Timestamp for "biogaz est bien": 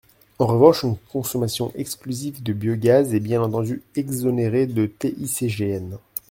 2.53-3.39